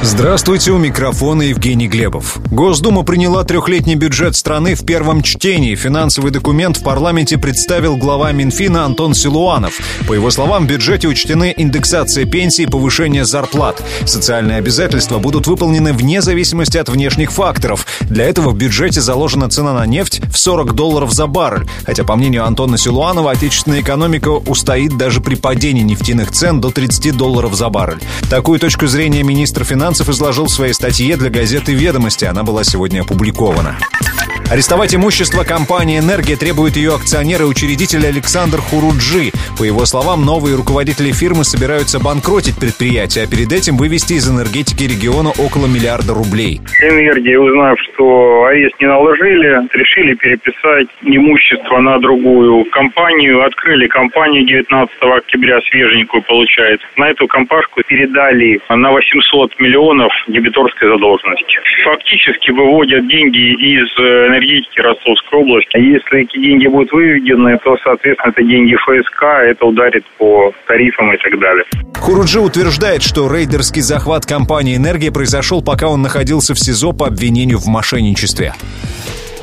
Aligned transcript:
Здравствуйте, 0.00 0.70
у 0.70 0.78
микрофона 0.78 1.42
Евгений 1.42 1.88
Глебов. 1.88 2.38
Госдума 2.52 3.02
приняла 3.02 3.42
трехлетний 3.42 3.96
бюджет 3.96 4.36
страны 4.36 4.76
в 4.76 4.86
первом 4.86 5.22
чтении. 5.22 5.74
Финансовый 5.74 6.30
документ 6.30 6.76
в 6.76 6.84
парламенте 6.84 7.36
представил 7.36 7.96
глава 7.96 8.30
Минфина 8.30 8.84
Антон 8.84 9.12
Силуанов. 9.14 9.76
По 10.06 10.12
его 10.12 10.30
словам, 10.30 10.66
в 10.66 10.68
бюджете 10.68 11.08
учтены 11.08 11.52
индексация 11.56 12.26
пенсий 12.26 12.62
и 12.62 12.66
повышение 12.66 13.24
зарплат. 13.24 13.82
Социальные 14.04 14.58
обязательства 14.58 15.18
будут 15.18 15.48
выполнены 15.48 15.92
вне 15.92 16.22
зависимости 16.22 16.78
от 16.78 16.88
внешних 16.88 17.32
факторов. 17.32 17.84
Для 18.02 18.24
этого 18.26 18.50
в 18.50 18.56
бюджете 18.56 19.00
заложена 19.00 19.50
цена 19.50 19.72
на 19.72 19.84
нефть 19.84 20.20
в 20.32 20.38
40 20.38 20.74
долларов 20.74 21.12
за 21.12 21.26
баррель. 21.26 21.68
Хотя, 21.84 22.04
по 22.04 22.14
мнению 22.14 22.46
Антона 22.46 22.78
Силуанова, 22.78 23.32
отечественная 23.32 23.80
экономика 23.80 24.28
устоит 24.28 24.96
даже 24.96 25.20
при 25.20 25.34
падении 25.34 25.82
нефтяных 25.82 26.30
цен 26.30 26.60
до 26.60 26.70
30 26.70 27.16
долларов 27.16 27.54
за 27.54 27.68
баррель. 27.68 27.98
Такую 28.30 28.60
точку 28.60 28.86
зрения 28.86 29.24
министр 29.24 29.64
финансов 29.64 29.87
Финансов 29.88 30.10
изложил 30.10 30.44
в 30.44 30.50
своей 30.50 30.74
статье 30.74 31.16
для 31.16 31.30
газеты 31.30 31.72
«Ведомости». 31.72 32.26
Она 32.26 32.42
была 32.42 32.62
сегодня 32.62 33.00
опубликована. 33.00 33.78
Арестовать 34.50 34.94
имущество 34.94 35.44
компании 35.44 35.98
«Энергия» 35.98 36.34
требует 36.34 36.76
ее 36.76 36.96
акционер 36.96 37.42
и 37.42 37.44
учредитель 37.44 38.06
Александр 38.08 38.64
Хуруджи. 38.64 39.28
По 39.60 39.64
его 39.64 39.84
словам, 39.84 40.24
новые 40.24 40.56
руководители 40.56 41.12
фирмы 41.12 41.44
собираются 41.44 42.00
банкротить 42.00 42.56
предприятие, 42.56 43.24
а 43.24 43.28
перед 43.28 43.52
этим 43.52 43.76
вывести 43.76 44.14
из 44.14 44.24
энергетики 44.24 44.88
региона 44.88 45.36
около 45.36 45.68
миллиарда 45.68 46.16
рублей. 46.16 46.64
Энергия, 46.80 47.36
узнав, 47.38 47.76
что 47.92 48.48
арест 48.48 48.72
не 48.80 48.88
наложили, 48.88 49.68
решили 49.76 50.14
переписать 50.14 50.88
имущество 51.04 51.84
на 51.84 52.00
другую 52.00 52.64
компанию. 52.72 53.44
Открыли 53.44 53.86
компанию 53.86 54.46
19 54.46 54.96
октября, 55.12 55.60
свеженькую 55.68 56.22
получается. 56.22 56.86
На 56.96 57.10
эту 57.10 57.28
компашку 57.28 57.82
передали 57.86 58.60
на 58.70 58.92
800 58.92 59.60
миллионов 59.60 60.12
дебиторской 60.26 60.88
задолженности. 60.88 61.60
Фактически 61.84 62.50
выводят 62.50 63.06
деньги 63.08 63.52
из 63.76 63.92
энергетики 64.38 64.80
Ростовской 64.80 65.40
области. 65.40 65.70
А 65.74 65.78
если 65.78 66.22
эти 66.22 66.38
деньги 66.38 66.66
будут 66.66 66.92
выведены, 66.92 67.58
то, 67.58 67.76
соответственно, 67.82 68.30
это 68.30 68.42
деньги 68.42 68.74
ФСК, 68.76 69.22
это 69.50 69.66
ударит 69.66 70.04
по 70.18 70.52
тарифам 70.66 71.12
и 71.12 71.16
так 71.18 71.38
далее. 71.38 71.64
Хуруджи 71.96 72.40
утверждает, 72.40 73.02
что 73.02 73.32
рейдерский 73.32 73.82
захват 73.82 74.24
компании 74.24 74.76
«Энергия» 74.76 75.10
произошел, 75.10 75.62
пока 75.62 75.88
он 75.88 76.02
находился 76.02 76.54
в 76.54 76.58
СИЗО 76.58 76.92
по 76.92 77.06
обвинению 77.06 77.58
в 77.58 77.66
мошенничестве. 77.66 78.54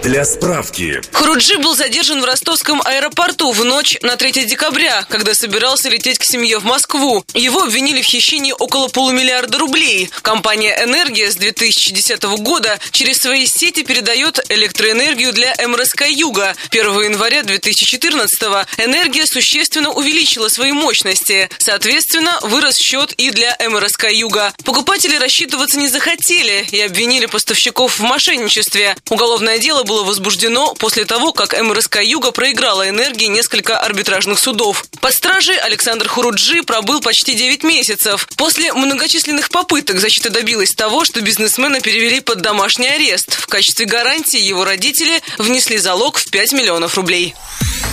Для 0.06 0.24
справки. 0.24 1.02
Хуруджи 1.14 1.58
был 1.58 1.74
задержан 1.74 2.22
в 2.22 2.26
ростовском 2.26 2.80
аэропорту 2.86 3.52
в 3.52 3.66
ночь 3.66 3.98
на 4.04 4.18
3 4.18 4.46
декабря, 4.46 5.04
когда 5.10 5.34
собирался 5.34 5.90
лететь 5.90 6.20
к 6.20 6.24
семье 6.24 6.60
в 6.60 6.64
Москву. 6.64 7.26
Его 7.34 7.64
обвинили 7.64 8.04
в 8.04 8.06
хищении 8.06 8.52
около 8.52 8.88
полумиллиарда 8.88 9.58
рублей. 9.58 10.12
Компания 10.22 10.78
«Энергия» 10.80 11.32
с 11.32 11.36
2010 11.38 12.22
года 12.38 12.80
через 12.92 13.18
свои 13.18 13.48
сети 13.48 13.82
передает 13.82 14.40
электроэнергию 14.50 15.34
для 15.34 15.56
МРСК 15.68 16.04
«Юга». 16.08 16.56
1 16.70 17.02
января 17.02 17.42
2014 17.42 18.40
«Энергия» 18.78 19.26
существенно 19.26 19.90
увеличила 19.90 20.50
свои 20.50 20.72
мощности. 20.72 21.50
Соответственно, 21.58 22.38
вырос 22.44 22.78
счет 22.78 23.12
и 23.14 23.32
для 23.32 23.58
МРСК 23.68 24.12
«Юга». 24.12 24.54
Покупатели 24.66 25.16
рассчитываться 25.16 25.80
не 25.80 25.88
захотели 25.88 26.68
и 26.72 26.80
обвинили 26.82 27.26
поставщиков 27.26 27.98
в 27.98 28.04
мошенничестве. 28.04 28.96
Уголовное 29.10 29.58
дело 29.58 29.82
было 29.82 29.95
было 29.96 30.04
возбуждено 30.04 30.74
после 30.78 31.06
того, 31.06 31.32
как 31.32 31.58
МРСК 31.58 32.02
«Юга» 32.02 32.32
проиграла 32.32 32.90
энергии 32.90 33.28
несколько 33.28 33.80
арбитражных 33.80 34.38
судов. 34.38 34.84
Под 35.00 35.14
стражей 35.14 35.58
Александр 35.58 36.10
Хуруджи 36.10 36.64
пробыл 36.64 37.00
почти 37.00 37.34
9 37.34 37.64
месяцев. 37.64 38.28
После 38.36 38.74
многочисленных 38.74 39.48
попыток 39.50 40.02
защита 40.02 40.30
добилась 40.30 40.76
того, 40.76 41.06
что 41.06 41.22
бизнесмена 41.22 41.80
перевели 41.80 42.20
под 42.20 42.42
домашний 42.42 42.90
арест. 42.90 43.36
В 43.36 43.48
качестве 43.48 43.86
гарантии 43.86 44.42
его 44.42 44.66
родители 44.66 45.22
внесли 45.38 45.78
залог 45.78 46.18
в 46.18 46.30
5 46.30 46.52
миллионов 46.52 46.96
рублей. 46.96 47.34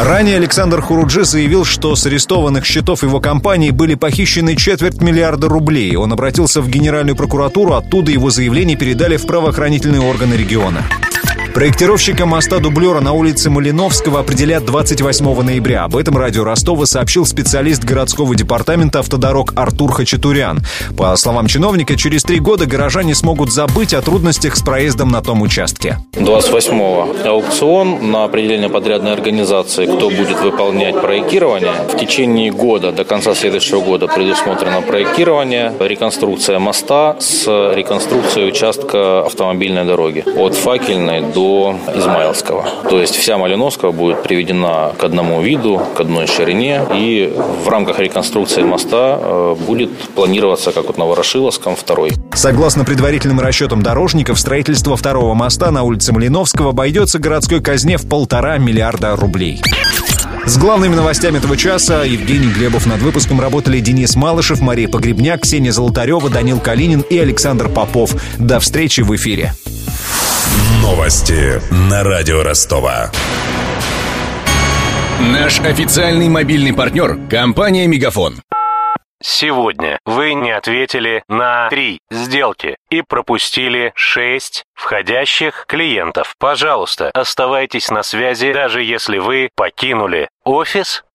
Ранее 0.00 0.38
Александр 0.38 0.80
Хуруджи 0.80 1.24
заявил, 1.24 1.64
что 1.64 1.94
с 1.94 2.04
арестованных 2.06 2.64
счетов 2.64 3.04
его 3.04 3.20
компании 3.20 3.70
были 3.70 3.94
похищены 3.94 4.56
четверть 4.56 5.00
миллиарда 5.00 5.48
рублей. 5.48 5.94
Он 5.94 6.12
обратился 6.12 6.62
в 6.62 6.68
Генеральную 6.68 7.14
прокуратуру, 7.14 7.74
оттуда 7.74 8.10
его 8.10 8.30
заявление 8.30 8.76
передали 8.76 9.16
в 9.16 9.26
правоохранительные 9.26 10.00
органы 10.00 10.34
региона. 10.34 10.84
Проектировщика 11.54 12.24
моста-дублера 12.24 13.00
на 13.00 13.12
улице 13.12 13.50
Малиновского 13.50 14.20
определят 14.20 14.64
28 14.64 15.42
ноября. 15.42 15.84
Об 15.84 15.96
этом 15.96 16.16
радио 16.16 16.44
Ростова 16.44 16.86
сообщил 16.86 17.26
специалист 17.26 17.84
городского 17.84 18.34
департамента 18.34 19.00
автодорог 19.00 19.52
Артур 19.54 19.92
Хачатурян. 19.92 20.60
По 20.96 21.14
словам 21.16 21.48
чиновника, 21.48 21.94
через 21.96 22.22
три 22.22 22.38
года 22.38 22.64
горожане 22.64 23.14
смогут 23.14 23.52
забыть 23.52 23.92
о 23.92 24.00
трудностях 24.00 24.56
с 24.56 24.62
проездом 24.62 25.10
на 25.10 25.20
том 25.20 25.42
участке. 25.42 25.98
28-го 26.14 27.28
аукцион 27.28 28.10
на 28.10 28.24
определение 28.24 28.70
подрядной 28.70 29.12
организации, 29.12 29.84
кто 29.84 30.08
будет 30.08 30.40
выполнять 30.40 30.98
проектирование. 31.02 31.74
В 31.92 31.98
течение 31.98 32.50
года, 32.50 32.92
до 32.92 33.04
конца 33.04 33.34
следующего 33.34 33.82
года 33.82 34.08
предусмотрено 34.08 34.80
проектирование, 34.80 35.74
реконструкция 35.78 36.58
моста 36.58 37.16
с 37.20 37.46
реконструкцией 37.74 38.48
участка 38.48 39.26
автомобильной 39.26 39.84
дороги 39.84 40.24
от 40.34 40.54
Факельной 40.54 41.20
до 41.20 41.41
до 41.42 41.76
Измайловского. 41.96 42.64
То 42.88 43.00
есть 43.00 43.16
вся 43.16 43.36
Малиновская 43.36 43.90
будет 43.90 44.22
приведена 44.22 44.92
к 44.96 45.02
одному 45.02 45.42
виду, 45.42 45.82
к 45.96 46.00
одной 46.00 46.28
ширине, 46.28 46.82
и 46.94 47.32
в 47.64 47.68
рамках 47.68 47.98
реконструкции 47.98 48.62
моста 48.62 49.18
э, 49.20 49.56
будет 49.66 49.90
планироваться, 50.14 50.70
как 50.70 50.86
вот 50.86 50.98
на 50.98 51.04
Ворошиловском, 51.04 51.74
второй. 51.74 52.12
Согласно 52.32 52.84
предварительным 52.84 53.40
расчетам 53.40 53.82
дорожников, 53.82 54.38
строительство 54.38 54.96
второго 54.96 55.34
моста 55.34 55.72
на 55.72 55.82
улице 55.82 56.12
Малиновского 56.12 56.70
обойдется 56.70 57.18
городской 57.18 57.60
казне 57.60 57.96
в 57.96 58.08
полтора 58.08 58.58
миллиарда 58.58 59.16
рублей. 59.16 59.60
С 60.46 60.56
главными 60.58 60.94
новостями 60.94 61.38
этого 61.38 61.56
часа 61.56 62.04
Евгений 62.04 62.52
Глебов. 62.52 62.86
Над 62.86 63.00
выпуском 63.00 63.40
работали 63.40 63.80
Денис 63.80 64.14
Малышев, 64.14 64.60
Мария 64.60 64.88
Погребняк, 64.88 65.40
Ксения 65.42 65.72
Золотарева, 65.72 66.30
Данил 66.30 66.60
Калинин 66.60 67.00
и 67.00 67.18
Александр 67.18 67.68
Попов. 67.68 68.14
До 68.38 68.60
встречи 68.60 69.00
в 69.00 69.14
эфире. 69.14 69.54
Новости 70.92 71.58
на 71.88 72.04
радио 72.04 72.42
Ростова. 72.42 73.10
Наш 75.20 75.58
официальный 75.60 76.28
мобильный 76.28 76.74
партнер– 76.74 77.16
компания 77.30 77.86
«Мегафон». 77.86 78.42
Сегодня 79.22 79.98
вы 80.04 80.34
не 80.34 80.50
ответили 80.50 81.22
на 81.28 81.70
три 81.70 81.98
сделки 82.10 82.76
и 82.90 83.00
пропустили 83.00 83.92
шесть 83.94 84.64
входящих 84.74 85.64
клиентов. 85.66 86.34
Пожалуйста, 86.38 87.10
оставайтесь 87.14 87.90
на 87.90 88.02
связи, 88.02 88.52
даже 88.52 88.82
если 88.82 89.16
вы 89.16 89.48
покинули 89.56 90.28
офис 90.44 91.04